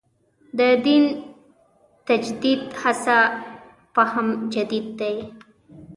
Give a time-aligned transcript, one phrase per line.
[0.85, 1.03] دین
[2.07, 3.19] تجدید هڅه
[3.93, 5.15] فهم تجدید دی.